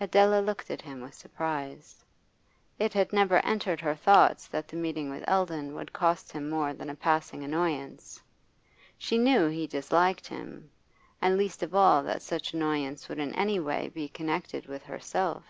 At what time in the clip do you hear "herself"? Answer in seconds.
14.82-15.44